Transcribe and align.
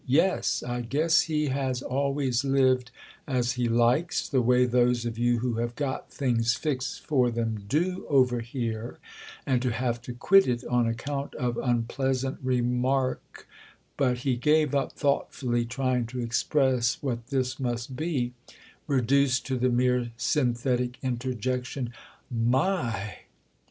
"Yes, 0.07 0.63
I 0.63 0.81
guess 0.81 1.21
he 1.29 1.49
has 1.49 1.83
always 1.83 2.43
lived 2.43 2.89
as 3.27 3.51
he 3.51 3.69
likes, 3.69 4.27
the 4.27 4.41
way 4.41 4.65
those 4.65 5.05
of 5.05 5.19
you 5.19 5.37
who 5.37 5.57
have 5.57 5.75
got 5.75 6.09
things 6.11 6.55
fixed 6.55 7.05
for 7.05 7.29
them 7.29 7.65
do, 7.67 8.07
over 8.09 8.39
here; 8.39 8.97
and 9.45 9.61
to 9.61 9.69
have 9.69 10.01
to 10.01 10.13
quit 10.13 10.47
it 10.47 10.65
on 10.65 10.87
account 10.87 11.35
of 11.35 11.55
unpleasant 11.57 12.39
remark—" 12.41 13.47
But 13.95 14.17
he 14.25 14.37
gave 14.37 14.73
up 14.73 14.93
thoughtfully 14.93 15.65
trying 15.65 16.07
to 16.07 16.19
express 16.19 16.97
what 17.03 17.27
this 17.27 17.59
must 17.59 17.95
be; 17.95 18.33
reduced 18.87 19.45
to 19.45 19.55
the 19.59 19.69
mere 19.69 20.11
synthetic 20.17 20.97
interjection 21.03 21.93
"My!" 22.31 23.17